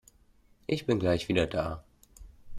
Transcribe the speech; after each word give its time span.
Ich 0.65 0.87
bin 0.87 0.97
gleich 0.99 1.27
wieder 1.27 1.45
da. 1.45 1.83